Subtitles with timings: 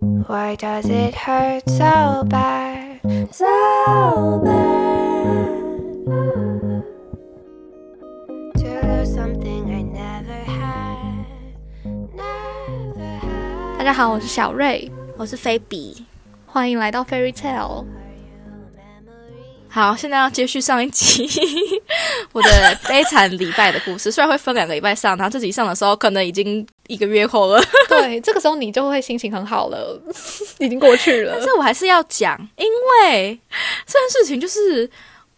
[0.00, 3.00] Why does it hurt so bad?
[3.32, 5.42] So bad.
[8.54, 11.26] To lose something I never had.
[12.14, 13.78] Never had.
[13.78, 16.06] 大家好，我是小瑞，我是菲比。
[16.46, 17.84] 欢迎来到 Fairy Tale。
[19.68, 21.28] 好，现在要接续上一集
[22.30, 22.48] 我的
[22.88, 24.12] 悲惨礼拜的故事。
[24.12, 30.02] 虽然会分两个礼拜上，然后这集上的时候可能已经一个月后了， 对，这个时候你就会心情很好了，
[30.58, 31.42] 已经过去了但。
[31.42, 33.38] 是我还是要讲，因为
[33.86, 34.90] 这件事情就是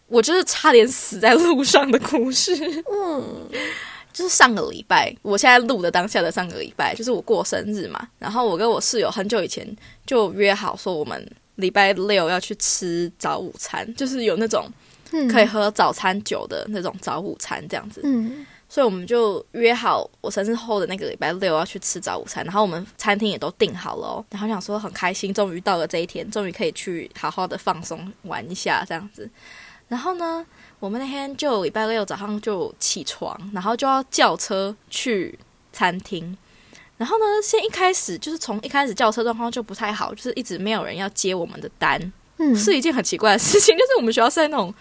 [0.07, 2.55] 我就是差点死在路上的故事。
[2.91, 3.47] 嗯，
[4.11, 8.07] 就是上个礼拜，我现在录的当下的上个礼拜，就是我过生日嘛。
[8.17, 9.67] 然后我跟我室友很久以前
[10.05, 14.65] 就约好说，我们礼拜六要去吃早午餐，就是有那种
[15.29, 18.01] 可以喝早餐酒的那种早午餐这样子。
[18.03, 24.25] 嗯所以我们就约好我生日后的那个礼拜六要去吃早午餐，然后我们餐厅也都订好了哦。
[24.29, 29.29] 然后想说很开心，终于到了这一天，终于可以去好好的放松玩一下这样子。
[29.89, 30.45] 然后呢，
[30.79, 35.37] 我们那天就礼拜六早上就起床，然后就要叫车去
[35.73, 36.37] 餐厅。
[36.95, 41.99] 然后呢，先一开始就是从一开始叫车状况就不太好，就是一直没有人要接我们的单。
[42.37, 44.73] 嗯是一件很奇怪的事情，就是我们学校是在那种，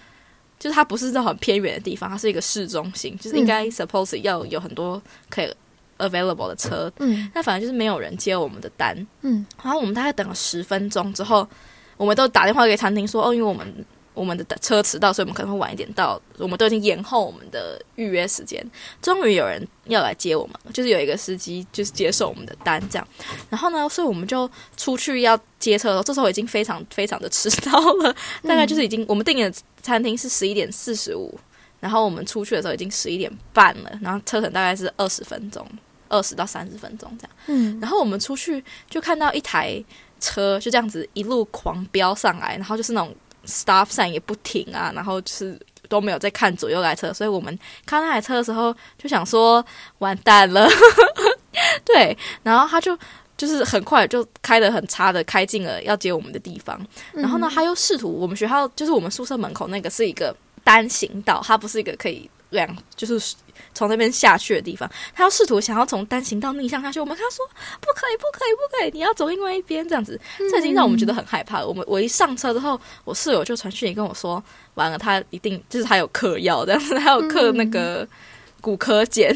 [0.60, 5.52] 就是它不是那种很偏远的地方，它是一个市中心，就是应该 suppose 要有很多可以
[5.98, 7.28] available 的车，嗯。
[7.34, 8.94] 那反正就是没有人接我们的单。
[9.22, 9.44] 嗯。
[9.62, 11.48] 然后我们大概等了十分钟之后，
[11.96, 13.66] 我们都打电话给餐厅说，哦，因为我们
[14.12, 18.64] 我们的车迟到，所以我们可能会晚一点到，我们都已经延后我们的预约时间。
[19.00, 23.08] 终于有人要来接我们，就是有一个司机就是接受我们的单这样。
[23.48, 31.38] 然后呢，所以我们就出去要接车的时候，这时候已经非常非常的迟到了，大概就是已经我们订的餐厅是十一点四十五，
[31.78, 35.66] 然后我们出去的时候已经十一点半了，然后车程大概是二十分钟，
[36.08, 37.36] 二十到三十分钟这样。
[37.46, 39.82] 嗯然后我们出去就看到一台
[40.18, 43.14] 车就这样子一路狂飙上来，然后就是那种
[43.50, 49.64] stop sign 也不停啊，然后就是都没有在看左右来车，所以我们看那台车的时候就想说
[49.98, 50.68] 完蛋了，
[51.84, 52.96] 对，然后他就。
[53.40, 56.78] 就是很快就开的很差的开进了要接我们的地方，
[57.14, 63.34] 然后呢，他又试图我们学校就是我们宿舍门口那个是一个单行道，它不是一个可以两就是
[63.74, 67.44] 从那边下去的地方，他要试图想要从单行道逆向下去，我们跟他说
[67.80, 71.66] 不可以，不可以，不可以，你要走另外一边，这样子，这已经让我们觉得很害怕了。
[71.68, 74.42] 我们我一上车之后，我室友就传讯息跟我说，
[74.74, 78.06] 完了，他一定就是他有嗑药这样子，他有嗑那个
[78.60, 79.34] 骨科碱，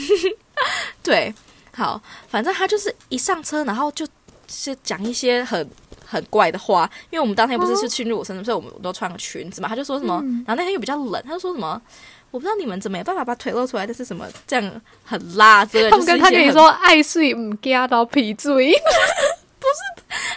[1.03, 1.35] 对，
[1.73, 4.07] 好，反正他就是一上车，然后就
[4.49, 5.69] 是讲一些很。
[6.07, 9.69] 很怪的话，因为我们当天不是去庆祝我生日，所以我们都穿个裙子嘛。
[9.69, 11.81] 他就说什么，然后那天又比较冷，他就说什么，
[12.35, 15.91] 我不知道你们怎么有办法把腿露出来，但是什么这样很辣之类的。
[15.91, 18.73] 他们跟他跟你说爱睡唔加到皮嘴，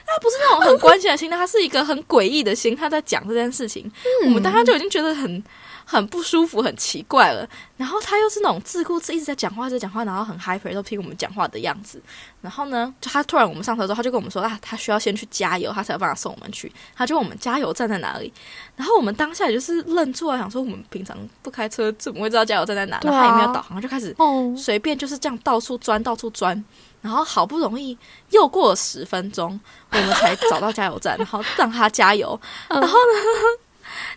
[0.05, 3.91] 他不是那种很关心的心态，他是一个很诡异的心，他在讲这件事情，
[4.25, 5.43] 我们当时就已经觉得很
[5.89, 7.47] 很不舒服、很奇怪了。
[7.77, 12.01] 然后他又是那种自顾自一直在讲话、在讲话，然后很 hyper 都听我们讲话的样子。
[12.41, 16.69] 然后呢，就他突然我们上车之后，他就跟我们说啊，他需要先去加油，他才有办法送我们去。
[16.95, 18.33] 他就问我们加油站在哪里，
[18.75, 22.99] 然后我们当下也就是愣住了，想说我们平常不开车怎么会知道加油站在哪？
[22.99, 26.61] 对啊然后他也没有导航，就开始哦，随便就是这样到处钻，到处钻，
[27.01, 27.97] 然后好不容易
[28.31, 29.59] 又过了十分钟，
[29.91, 33.59] 我们才找到加油站，然后让他加油，嗯然后呢，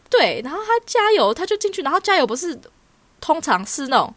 [0.08, 2.58] 对，然后他加油，他就进去，然后加油不是
[3.20, 4.14] 通常是那种。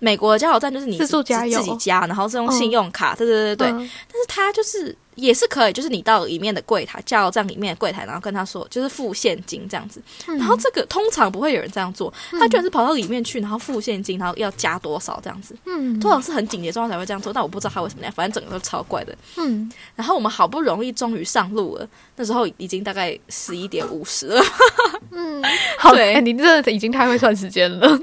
[0.00, 3.68] 美国的加油站就是你自助自加油自己加，然后是用信用卡，对对对对对。
[3.70, 10.00] 嗯但是他就是也是可以，就是你到里面的柜台，加油站里面的柜台，然后跟他说就是付现金这样子。
[10.28, 15.56] 嗯然后这个通常不会有人这样做，他居然是跑到里面去，然后付现金，然后要加多少这样子。
[15.66, 19.16] 嗯通常是很紧急的状况才会这样做，但我不知道他为什么那样，反正整个都超怪的。
[19.36, 24.44] 嗯，然后我们好不容易终于上路了，那时候已经大概十一点五十了。
[25.12, 25.42] 嗯
[25.78, 27.98] 好，你真的已经太会算时间了，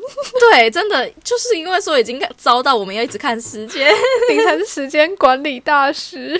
[0.51, 3.91] 对，真的就是因为说已经遭到我们要一直看时间。
[4.31, 6.39] 你才是时间管理大师。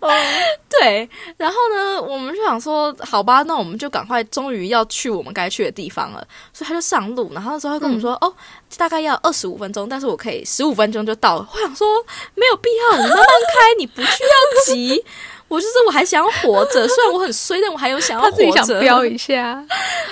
[0.68, 6.26] 对，然后呢，我们就想说，好吧，那我们就赶快，终于要去我们该去的地方了。
[6.52, 8.32] 所以他就上路，然后那时候他跟我们说，哦，
[8.76, 11.48] 大概要二十五分钟，但是我可以十五分钟就到了。
[11.52, 11.86] 我想说，
[12.34, 15.04] 没有必要，你慢慢开，你不需要急。
[15.48, 18.64] 我就是我还想要活着，虽然我很衰，但我还有想要 他自己活着。
[18.64, 19.66] 想飙一下，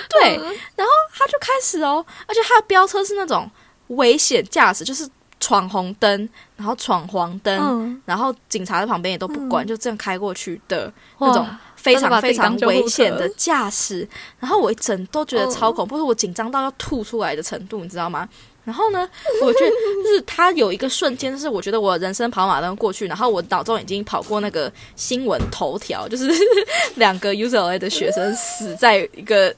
[0.09, 0.35] 对，
[0.75, 3.49] 然后他就开始哦，而且他的飙车是那种
[3.87, 5.09] 危险驾驶，就是
[5.39, 14.07] 闯红灯，然后闯黄灯，嗯，然后警察在旁边也都不管，就这样开过去的那种非常非常危险的驾驶。
[14.39, 18.27] 然后我一整都觉得超嗯恐怖，是我紧张到要吐出来的程度，你知道吗？
[18.65, 19.09] 然后呢，
[19.41, 19.69] 我觉得
[20.03, 26.29] 就是他有一个瞬间，就是我觉得我人生跑马灯过去，然后我脑中已经跑过那个新闻头条，就是
[26.95, 29.55] 两个 UCLA 的学生死在一个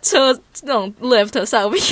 [0.00, 0.32] 车
[0.62, 1.82] 那种 lift 上面。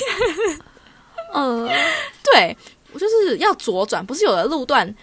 [1.34, 1.68] 嗯，
[2.32, 2.56] 对
[2.92, 4.94] 我就是要左转，不是有的路段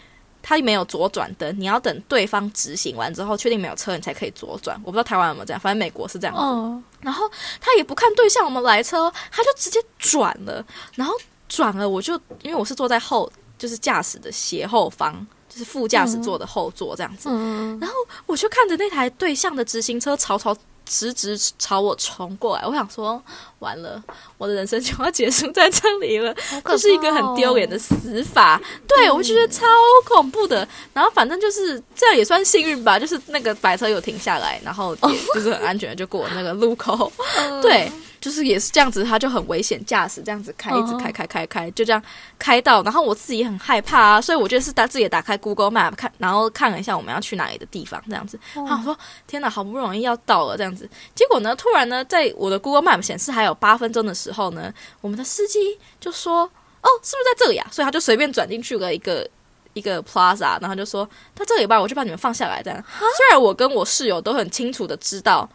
[0.42, 4.80] 它没有左转灯，你要等对方直行完之后，确定没有车，你才可以左转。
[4.86, 6.42] 我不知道台湾有没有这样，反正美国是这样子。
[6.42, 7.30] 哦，然后
[7.60, 10.64] 他也不看对向我们来车，他就直接转了。
[10.94, 11.14] 然后
[11.50, 17.30] 转了，我就因为我是坐在后，就是驾驶的斜后方，就是副驾驶座的后座这样子。
[17.32, 17.96] 嗯，然后
[18.26, 20.56] 我就看着那台对向的直行车朝朝
[20.86, 23.22] 直直朝我冲过来，我想说
[23.60, 24.02] 完了，
[24.38, 26.34] 我的人生就要结束在这里了。
[26.50, 29.66] 好可这是一个很丢脸的死法，对我就觉得超
[30.08, 30.68] 恐怖的。
[30.94, 34.96] 然后反正就是这样也算幸运吧，就是那个白车有停下来，然后
[35.34, 37.12] 就是很安全的就过那个路口。
[37.18, 37.92] 怕，对，
[38.26, 42.02] 就是也是这样子，他就很危险驾驶，这样子开，一直嗯开开开开，就这样
[42.40, 48.36] 开到，然后我自己也很害怕啊，所以我觉得是打自己打开 Google Map 看，然后看了一下我们要去哪里的地方，这样子。
[48.56, 56.50] 哦然后我说天哪，好不容易要到了这样子，结果呢，突然呢，在我的 Google Map 显示还有八分钟的时候呢，我们的司机就说
[56.82, 59.30] ：“哦，是不是在这里啊？”所以他就随便转进去了一个。
[59.76, 61.06] 一个 plaza，然后就说
[61.36, 62.64] 他这里吧，我就把你们放下来。
[62.64, 62.82] 这样，
[63.18, 65.50] 虽然我跟我室友都很清楚的知道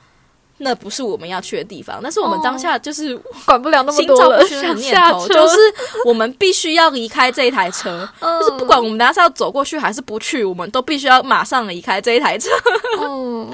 [0.63, 3.17] 那不是我们要去的地方，但是我们当下就是
[3.47, 5.57] 管不了那么多了，下车，就是
[6.05, 12.51] 我们必须要离开这一台车， 就就是不管我们等下是要走过去还是不去，我们都必须要马上离开这一台车。
[13.01, 13.51] 嗯，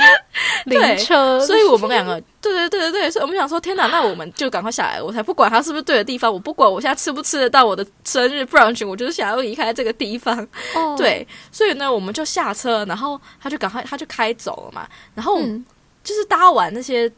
[0.64, 10.36] 对车，所以我们两个，对对对对对，所以我们想说，天哪，那我们就赶快下来，我才不管他是不是对的地方，我不管我现在吃不吃得到我的生日 brunch，我就是想要离开这个地方。
[10.74, 15.64] 哦， 对，所以呢，我们就下车，然后他就赶快他就开走了嘛，然后嗯，
[16.06, 17.12] 就是搭完那些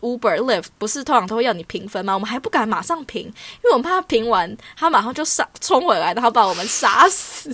[0.00, 2.12] Uber、Lyft，不是通常都会要你评分吗？
[2.12, 7.48] 我们还不敢马上评，因为我们怕评完，他马上就杀冲回来，然后把我们杀死。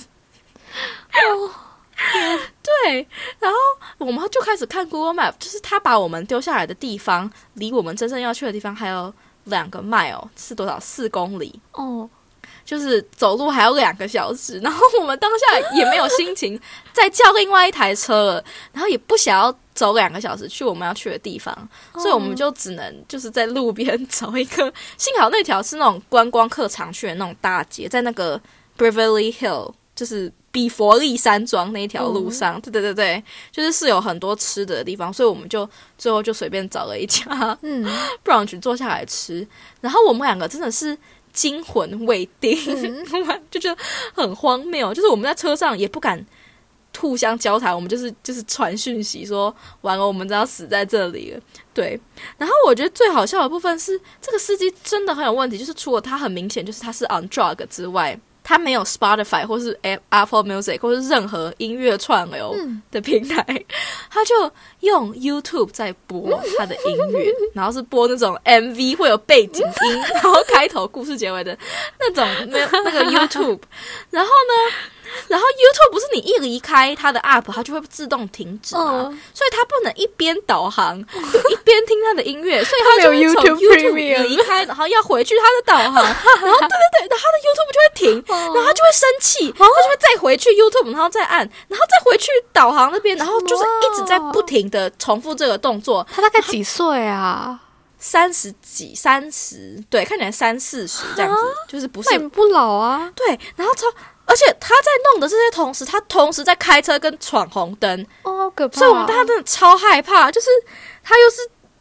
[2.62, 3.06] 对，
[3.38, 3.56] 然后
[3.98, 9.14] 我们就开始看 Google Map，就是他把我们丢下来的地方，离我们真正要去的地方还有
[9.44, 10.80] 两个 mile，是多少？
[10.80, 11.60] 四公里。
[11.72, 12.10] 哦，
[12.64, 16.60] 就是走路还要两个小时，然后我们当下也没有心情
[16.92, 28.40] 再叫另外一台车了，然后也不想要走两个小时去我们要去的地方，所以我们就只能就是在路边找一个，幸好那条是那种观光客常去的那种大街，在那个
[28.78, 37.88] Beverly Hill，就是比佛利山庄那一条路上，对对对对，就是是有很多吃的地方，所以我们就最后就随便找了一家嗯
[38.24, 39.46] ，brunch 坐下来吃，
[39.80, 40.96] 然后我们两个真的是
[41.32, 42.56] 惊魂未定，
[43.50, 43.82] 就觉得
[44.14, 44.92] 很荒谬。
[44.94, 46.24] 就是我们在车上也不敢
[46.98, 51.40] 互相交谈，我们就是就是传讯息说完了，我们都要死在这里了。
[51.72, 51.98] 对，
[52.36, 58.18] 然后我觉得最好笑的部分是，这个司机真的很有问题，就是除了他很明显就是他是 on drug 之外。
[58.42, 62.56] 他没有 Spotify 或是 Apple Music 或是任何音乐串流
[62.90, 63.44] 的平台，
[64.10, 64.34] 他就
[64.80, 71.56] 用 YouTube 在播他的音乐， 然后是播那种 MV 会有背景音， 然后开头故事结尾的
[71.98, 73.60] 那种那那个 YouTube，
[74.10, 74.74] 然后呢，
[75.28, 79.06] 然后 YouTube 不是你一离开它的 App，它就会自动停止吗？
[79.10, 97.60] 嗯所以它不能一边导航就一边听它的音乐，所以它就 YouTube 离开，然后要回去它的导航， 然后对对对，然后它的 YouTube 就会停，哦然后它就会生气，它就会再回去 YouTube，然后再按，然后再回去导航那边，然后就是一直在不停的重复这个动作，他大概几岁啊？
[98.02, 103.12] 三十几、三十，对，看起来三四十这样子，就是不是也不老啊。
[103.14, 103.86] 对，然后超，
[104.30, 108.78] 而且他在弄的这些同时，他同时在开车跟闯红灯，哦，可怕！
[108.78, 110.46] 所以我们大家真的超害怕，就是
[111.02, 111.36] 他又是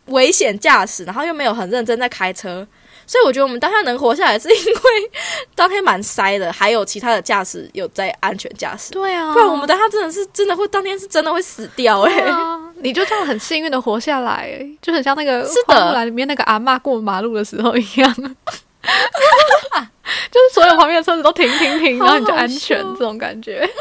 [0.05, 2.67] 危险驾驶，然后又没有很认真在开车，
[3.05, 5.11] 所以我觉得我们当下能活下来，是因为
[5.53, 15.75] 当天蛮塞的，还有其他的驾驶有在安全驾驶，对啊，不然我们当下真的是真的会当天是真的会死掉哎、对啊，你就这样很幸运的活下来，欸就很像那个《是的。
[15.75, 18.15] 花木兰》里面那个阿嬷过马路的时候一样，
[20.31, 23.67] 就是所有旁边的车子都停停停，然后你就安全这种感觉。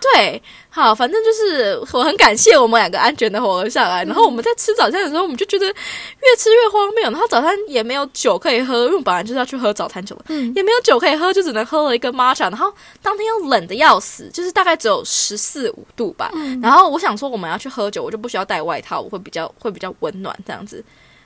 [0.00, 4.02] 对，好，反正就是我很感谢我们两个安全的活了下来。
[4.04, 7.02] 然后我们在吃早餐的时候，我们就觉得越吃越荒谬。
[7.02, 12.44] 然后早餐也没有酒可以喝，因为本来就是要去喝早餐酒的，嗯也没有酒可以喝，就只能喝了一个 matcha。
[12.44, 16.30] 然后当天又冷的要死，就是大概只有十四五度吧。
[16.62, 20.82] 然后我想说我们要去喝酒，我就不需要带外套，我会比较会比较温暖这样子。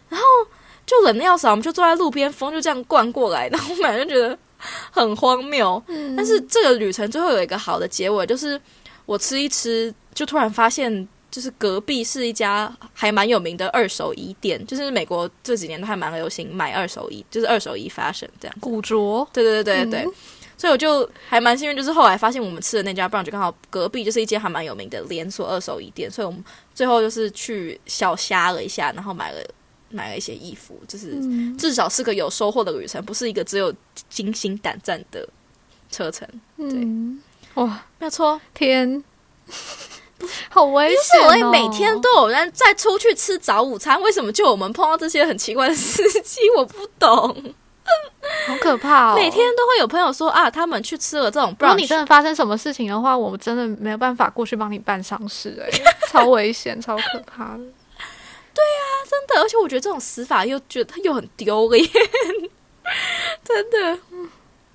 [0.09, 0.27] 然后
[1.01, 4.39] 就冷的要死啊，我们就坐在路边，风就这样灌过来，然后我们俩就觉得
[4.91, 5.83] 很荒谬。
[6.17, 8.61] 但是这个旅程最后有一个好的结尾，就是
[9.07, 18.57] 我吃一吃，就突然发现就是隔壁是一家还蛮有名的二手衣店，就是美国这几年都还蛮流行买二手衣，就是二手衣 fashion 这样。
[18.61, 20.01] 古着，对对对对对。
[20.03, 20.13] 嗯
[20.55, 29.41] 所以我就还蛮幸运，就是后来发现我们吃的那家 brunch 刚好隔壁就是一间还蛮有名的连锁二手衣店，所以我们最后就是去小瞎了一下，然后买了
[29.93, 33.73] 买了一些衣服，就是嗯至少是个有收获的旅程，不是一个只有
[34.09, 35.29] 惊心胆战的
[35.91, 36.27] 车程。
[36.57, 37.23] 嗯，
[37.55, 39.03] 哇，没有错，天，
[40.51, 41.47] 好危是险哦！
[41.47, 46.41] 我每天都有人在出去吃早午餐，为什么就我们碰到这些很奇怪的司机？
[46.57, 47.55] 我不懂。
[48.47, 49.17] 好可怕哦！
[49.17, 55.69] 每天都会有朋友说啊，他们去吃了这种如果你真的发生什么事情的话，我真的没有办法过去帮你办丧事、哎，
[56.09, 57.65] 超危险，超可怕的。
[59.09, 61.89] 真的，而且我觉得这种死法又觉得他又很丢脸，
[63.45, 64.29] 真的嗯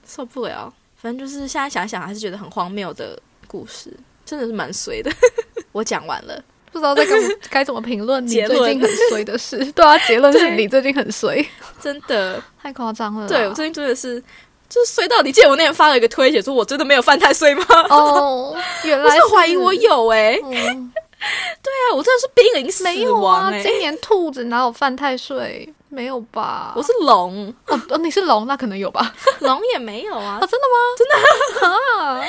[0.05, 0.73] 受不了。
[0.95, 3.91] 反正就是现在想想，还是觉得很荒谬的故事，
[4.25, 5.11] 真的是蛮衰的。
[5.71, 7.15] 我讲完了，不知道在该
[7.49, 9.63] 该怎么评论你最近很衰的事。
[9.73, 11.45] 对啊，结论是你最近很衰，
[11.79, 13.27] 真的，太夸张了。
[13.27, 14.23] 对我最近真的是。
[14.69, 17.63] 就是衰到你记得我那天发了一个推写，说我真的没有犯太岁吗？
[17.89, 18.53] 哦，
[18.83, 19.73] 原来是怀疑我。
[19.73, 20.91] 有哎、欸，嗯，
[21.63, 25.73] 对啊，我真的是濒临死没有啊，亡哎、今年兔子哪有犯太岁？
[25.89, 26.73] 没有吧？
[26.75, 29.15] 我是龙，哦哦，你是龙，那可能有吧？
[29.39, 31.73] 龙也没有啊啊，， 真的吗？
[32.03, 32.21] 啊，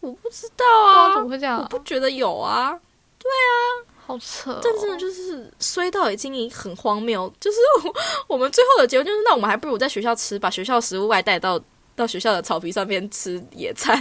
[0.00, 1.64] 我不知道啊，啊怎，么会这样我？
[1.66, 2.78] 不觉得有啊。
[3.18, 4.60] 对啊好扯哦。
[4.64, 7.94] 但真的就是衰到已经很荒谬，就是我
[8.26, 11.60] 我们最后的结论就是，那我们还不如在学校吃，把学校食物外带到
[11.94, 13.96] 到学校的草皮上面吃野餐，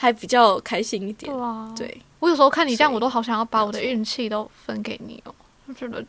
[0.00, 1.42] 还比较开心一点对。
[1.42, 5.34] 啊，对，我有时候看你这样，我都好想要把我的运气都分给你哦。
[5.66, 6.02] 我觉得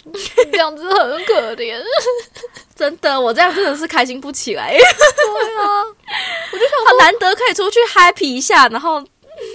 [0.51, 1.77] 这样子很可怜。
[2.73, 4.79] 真的，我这样真的是开心不起来，对
[5.61, 5.83] 啊，
[6.87, 9.03] 好难得可以出去 happy 一下，然后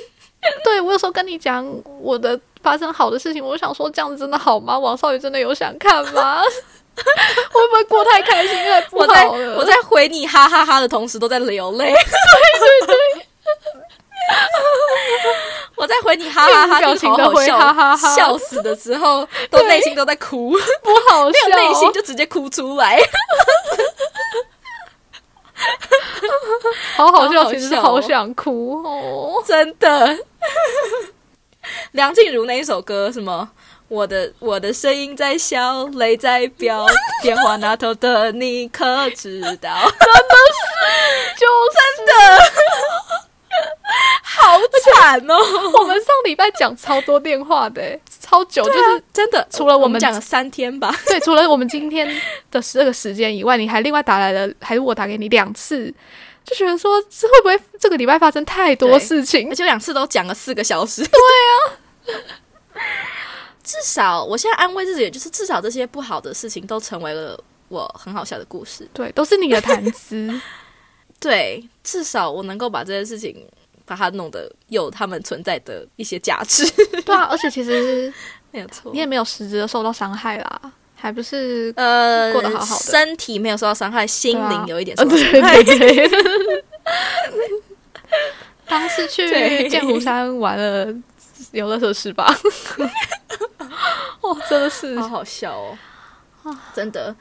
[0.63, 1.67] 对我有时候跟你讲
[1.99, 4.79] 我的发生好的事情，我就想说这样子真的好吗？
[4.79, 6.43] 王少宇真的有想看吗？
[6.97, 9.27] 会不会过太开心太不我在？
[9.57, 11.87] 我在回你哈哈哈的同时都在流泪。
[11.87, 13.27] 对对对。
[15.77, 20.53] 我在回你哈哈哈，表情都回哈哈哈笑死的时候，都内心都在哭，
[20.83, 22.99] 不好没有笑，内心就直接哭出来。
[26.97, 29.43] 好好笑，其实好想哭哦。
[29.47, 30.19] 真的。
[31.93, 33.51] 梁静茹那一首歌，什么？
[33.89, 36.85] 我的我的声音在笑，泪在飙，
[37.23, 39.71] 电话那头的你可知道？
[40.01, 42.13] 真的是就真的，
[44.39, 45.35] 好惨哦！
[45.79, 52.07] 我们上礼拜讲超多电话的欸，超久，就是啊，真的，除了我们讲了三天吧， 对，除了我们今天
[52.51, 55.93] 的这个时间以外，你还另外打来了，还是我打给你两次，
[56.45, 59.55] 就觉得说这会不会这个礼拜发生太多事情而？
[59.55, 61.03] 且两次都讲了四个小时。
[61.09, 62.21] 对啊，
[63.65, 67.39] 至少我现在安慰自己，就是至少这些不好的事情都成为了
[67.69, 68.89] 我很好笑的故事。
[68.93, 70.41] 对，都是你的谈资。
[71.19, 73.49] 对，至少我能够把这件事情
[73.87, 76.69] 把它弄得有他们存在的一些价值。
[77.07, 78.13] 对啊，而且其实
[78.53, 80.61] 没有错你也没有实质的受到伤害啦，
[80.95, 85.63] 还不是呃，过得好好的身体没有受到伤害，心灵有一点呃受到伤对害。
[85.63, 86.11] 对对。
[88.69, 90.93] 当时去对剑湖山玩了
[91.53, 92.27] 游乐设施吧？
[94.21, 95.57] 哦，真的是好好笑
[96.43, 97.15] 哦，真的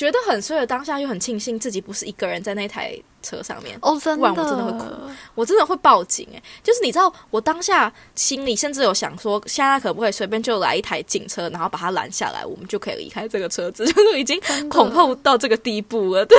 [0.00, 3.78] 觉得很衰的当下，又很庆幸自己不是一个人在那台车上面。
[3.82, 4.86] 哦，真不然我真的会哭。
[5.34, 14.40] 我真的会报警哎、就是你知道，我当下心里甚至有想说，现在可不可以随便就来一台警车，然后把他拦下来，我们就可以离开这个车子， 就是已经
[14.70, 16.24] 恐后到这个地步了。
[16.24, 16.38] 对，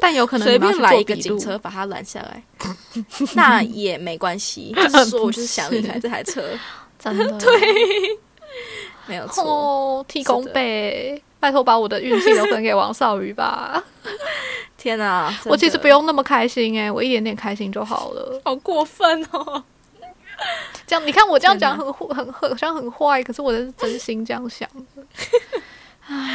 [0.00, 2.42] 但有可能随便来一个警车把他拦下来，
[3.36, 4.72] 那也没关系。
[4.74, 6.42] 就是说我就是想离开这台车，
[6.98, 7.38] 真的。
[7.38, 7.52] 对。
[9.06, 9.44] 没有错。
[9.44, 13.82] 哦，提供呗，拜托把我的运气都分给王少宇吧。
[14.76, 18.40] 天哪，我其实不用那么开心哎、我一点点开心就好了。
[18.44, 19.62] 好过分哦。
[20.86, 25.02] 这样你看我这样讲很很很好像很坏，可是我是真心这样想的。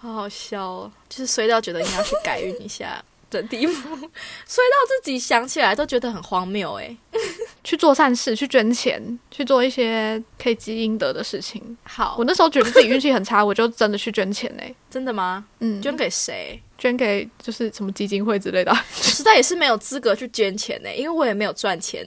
[0.00, 3.02] 好好笑哦，就是衰到觉得应该要去改运一下
[3.42, 3.72] 的地步，
[4.46, 6.96] 衰到自己想起来都觉得很荒谬哎。
[7.64, 11.76] 去做善事，去捐钱，去做一些可以积阴德的事情。
[11.84, 15.44] 好我，那时候觉得自己运气很差， 我就真的去捐钱嘞、真的吗？
[15.60, 16.60] 嗯，捐给谁？
[16.76, 18.84] 捐给就是什么基金会之类的啊。
[18.92, 22.06] 实在也是没有资格去捐钱呢，因为我也没有赚钱。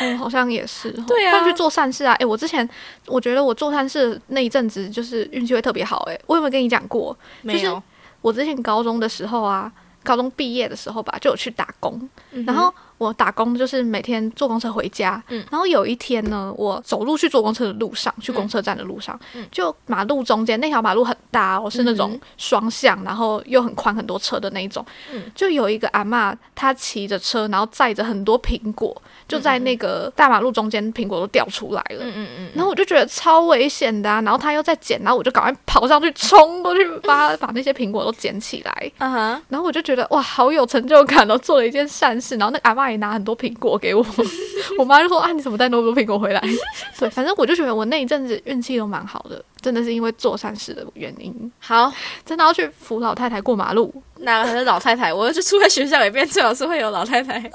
[0.00, 0.90] 哦，好像也是。
[0.90, 2.12] 哦对啊但去做善事啊！
[2.14, 2.68] 诶，我之前
[3.06, 5.98] 我觉得我做善事那一阵子，就是运气会特别好。
[6.10, 7.16] 哎，我有没有跟你讲过？
[7.42, 7.82] 没有，
[8.20, 12.08] 我之前高中的时候啊，高中毕业的时候吧，就有去打工。
[12.32, 15.42] 嗯然后我打工就是每天坐公车回家，嗯。
[15.50, 19.42] 然后有一天呢，我走路去坐公车的路上，去公车站的路上，嗯。
[19.50, 22.20] 就马路中间那条马路很大哦，是那种嗯。
[22.36, 25.22] 双向，然后又很宽很多车的那一种，嗯。
[25.34, 28.94] 就有一个阿嬷，她骑着车，然后载着很多苹果，
[29.26, 32.00] 就在那个大马路中间，苹果都掉出来了。
[32.04, 42.36] 嗯嗯嗯，然后我就觉得超危险的、啊，然后她又在捡，然后我就赶快跑上去冲过去把他把那些苹果都捡起来，嗯哼，然后我就觉得哇，好有成就感哦，做了一件善事。
[42.36, 44.04] 然后那个阿妈也拿很多苹果给我，
[44.78, 46.40] 我妈就说啊，你怎么带那么多苹果回来？
[46.98, 51.92] 对，反正我就觉得我那一阵子运气都蛮好的，真的是因为做善事的原因，好，
[52.24, 53.92] 真的要去扶老太太过马路。
[54.18, 55.12] 哪个是老太太？
[55.12, 57.42] 我就住在学校里面，最好是会有老太太。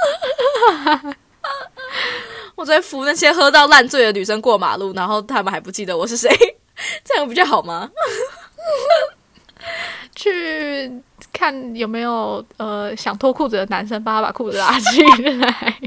[2.55, 6.29] 我在扶那些喝到烂醉的女生过马路，然后他们还不记得我是谁，
[7.03, 7.91] 这样比较好吗？
[10.15, 10.91] 去
[11.31, 15.75] 看有没有呃想脱裤子的男生，帮他把裤子拉起来。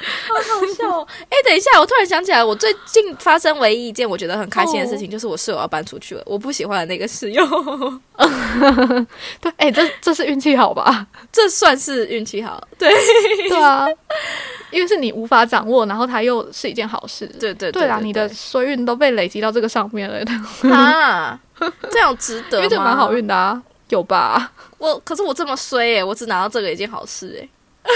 [0.00, 1.06] 好好笑哦！
[1.28, 7.44] 哎、等一下，我突然想起来，我最近发生唯一一件我觉得很开心的事情，就是我室友要搬出去了，我不喜欢的那个室友，
[9.40, 11.06] 对，哎、这这是运气好吧？
[11.32, 12.62] 这算是运气好。
[12.78, 12.90] 对
[13.48, 13.86] 对啊，
[14.70, 17.26] 因为是你无法掌握，然后它又是一件好事。
[17.38, 20.24] 对对对啊，你的衰运都被累积到这个上面了，
[20.72, 21.38] 啊，
[21.90, 22.62] 这样值得吗？
[22.62, 24.52] 因为这蛮好运的啊，有吧？
[24.78, 27.48] 我可是我这么衰耶，我只拿到这个一件好事哎。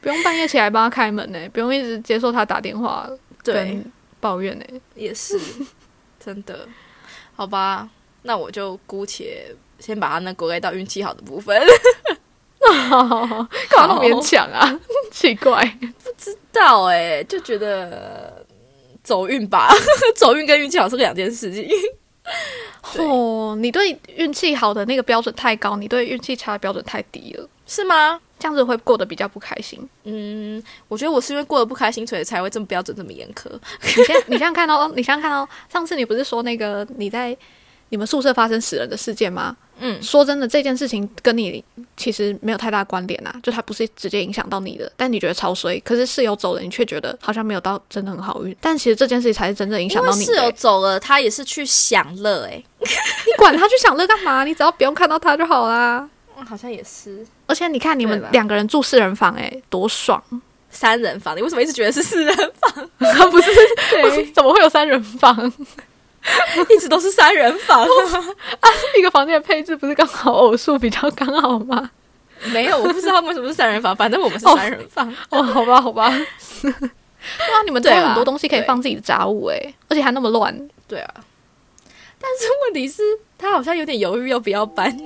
[0.00, 3.08] 不用半夜起来帮他开门呢、不用一直接受他打电话
[3.42, 3.82] 对，
[4.20, 4.64] 抱怨呢、
[4.94, 5.38] 也是
[6.24, 6.68] 真的。
[7.34, 7.88] 好吧，
[8.22, 9.46] 那我就姑且
[9.80, 11.60] 先把它那归类到运气好的部分。
[13.70, 14.78] 干嘛那么勉强啊？
[15.10, 18.46] 奇怪，不知道哎、就觉得嗯
[19.02, 19.70] 走运吧，
[20.16, 21.68] 走运跟运气好是两件事情。
[22.98, 28.20] 哦，你对运气好的那个标准太高，你对运气差的标准太低了，是吗？
[28.38, 29.88] 这样子会过得比较不开心。
[30.04, 33.50] 嗯，我觉得我是因为过得不开心，所以才会这么标准这么严苛。
[33.82, 37.36] 你现在你现在看到，你现在看到，上次你不是说那个你在
[37.90, 39.56] 你们宿舍发生死人的事件吗？
[39.80, 41.64] 嗯，说真的，这件事情跟你
[41.96, 54.42] 其实没有太大关联啊，就它不是直接影响到你的，但你觉得超衰，可是室友走了，你却觉得好像没有到真的很好运，但其实这件事情才是真正影响到你室友走了，他也是去享乐哎、 你管他去享乐干嘛？
[54.44, 56.08] 你只要不用看到他就好啦。
[56.36, 60.22] 嗯，好像也是而且你看你们两个人住四人房、哎，多爽！
[60.70, 62.88] 三人房，你为什么一直觉得是四人房？
[63.30, 63.50] 不是，
[63.90, 65.52] 对，怎么会有三人房？
[66.70, 67.86] 一直都是三人房。
[68.98, 71.90] 一个房间的配置不是刚好偶数比较刚好吗？
[72.52, 75.12] 没有，我不知道他们为什么是三人房，反正我们是三人房。
[75.30, 76.08] 哦，好吧，好吧。
[76.62, 80.56] 对啊，你们都有很多东西可以放自己的杂物诶，而且还那么乱。
[80.86, 81.14] 对啊，
[82.20, 83.02] 但是问题是，
[83.36, 85.02] 他好像有点犹豫要不要搬，不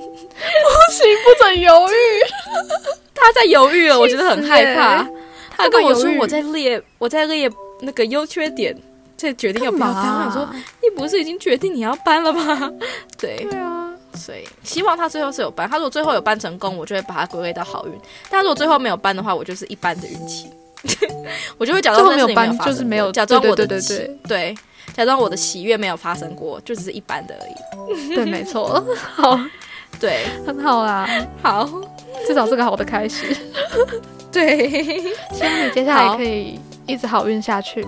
[0.91, 1.93] 行，不准犹豫。
[3.15, 5.07] 他在犹豫了，我觉得很害怕。
[5.55, 7.49] 他跟我说我在列我在列
[7.81, 8.75] 那个优缺点，
[9.15, 9.95] 再决定要不要搬。
[9.95, 10.49] 我想说，
[10.81, 12.71] 你不是已经决定你要搬了吗？
[13.17, 15.69] 对，对啊，所以希望他最后是有搬。
[15.69, 17.93] 他如果最后有搬成功，我就会把它归类到好运；
[18.29, 20.49] 但如果最后没有搬的话，我就是一般的运气。
[21.57, 24.55] 我就会假装没有搬就是没有假装我的对对对喜对对
[24.93, 27.53] 假装我的喜悦没有发生过，就只是一般的而已。
[28.13, 29.39] 对，没错，好，
[29.97, 31.07] 对，很好啦，
[31.41, 31.69] 好，
[32.27, 33.33] 至少是个好的开始。
[34.29, 34.69] 对，
[35.31, 37.87] 希望你接下来可以一直好运下去。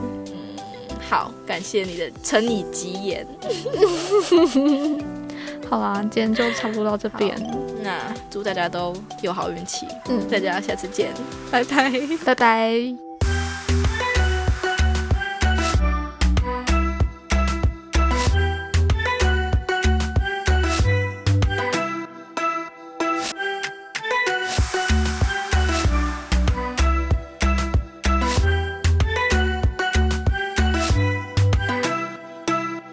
[1.09, 3.25] 好，感谢你的承你吉言。
[5.69, 7.35] 好啦，今天就差不多到这边，
[7.81, 11.11] 那祝大家都有好运气，嗯，大家下次见，
[11.51, 11.91] 拜拜。
[12.23, 13.04] 拜拜。